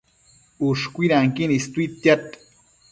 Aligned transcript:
Ushcuidanquin 0.69 1.55
istuidtia 1.59 2.21